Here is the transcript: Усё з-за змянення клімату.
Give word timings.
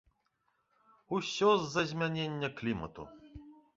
Усё 1.17 1.49
з-за 1.65 1.85
змянення 1.93 2.49
клімату. 2.63 3.07